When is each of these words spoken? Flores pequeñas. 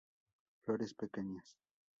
Flores 0.63 0.95
pequeñas. 0.95 1.47